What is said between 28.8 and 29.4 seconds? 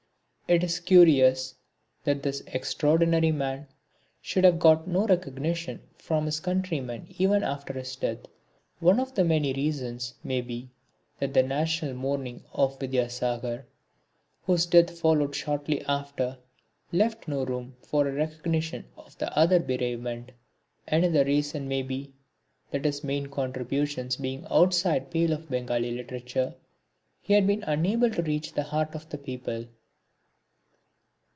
of the